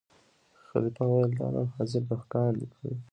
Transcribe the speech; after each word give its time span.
خلیفه 0.69 1.03
ویل 1.11 1.31
دا 1.39 1.47
نن 1.55 1.67
حاضر 1.75 2.01
دهقان 2.09 2.55
کړی 2.73 2.93